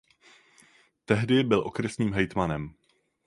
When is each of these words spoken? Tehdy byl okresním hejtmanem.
Tehdy 1.05 1.43
byl 1.43 1.59
okresním 1.59 2.13
hejtmanem. 2.13 2.73